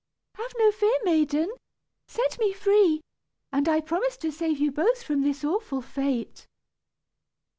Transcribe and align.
"Have 0.33 0.51
no 0.57 0.71
fear, 0.71 0.97
maiden. 1.03 1.51
Set 2.07 2.39
me 2.39 2.53
free, 2.53 3.01
and 3.51 3.69
I 3.69 3.81
promise 3.81 4.17
to 4.17 4.31
save 4.31 4.57
you 4.57 4.71
both 4.71 5.03
from 5.03 5.21
this 5.21 5.43
awful 5.43 5.83
fate." 5.83 6.47